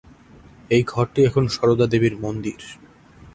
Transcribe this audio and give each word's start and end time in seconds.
এই 0.69 0.83
ঘরটি 0.87 1.19
এখন 1.25 1.43
সারদা 1.47 1.85
দেবীর 1.87 2.15
মন্দির। 2.17 2.59